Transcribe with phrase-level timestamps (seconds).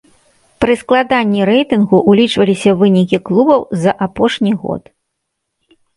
[0.63, 4.83] Пры складанні рэйтынгу ўлічваліся вынікі клубаў за апошні год.